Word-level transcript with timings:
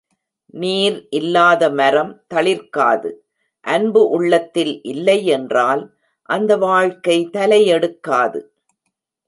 நீர் 0.53 0.95
இல்லாத 1.09 1.69
மரம் 1.69 2.13
தளிர்க்காது 2.33 3.11
அன்பு 3.65 4.01
உள்ளத்தில் 4.09 4.73
இல்லை 4.83 5.25
என்றால் 5.27 5.83
அந்த 6.29 6.57
வாழ்க்கை 6.57 7.17
தலை 7.29 7.61
எடுக்காது. 7.67 8.41